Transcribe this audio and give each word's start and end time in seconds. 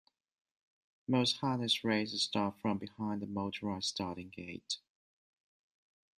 Most 1.07 1.37
harness 1.41 1.83
races 1.83 2.23
start 2.23 2.55
from 2.59 2.79
behind 2.79 3.21
a 3.21 3.27
motorized 3.27 3.85
starting 3.89 4.29
gate. 4.29 4.77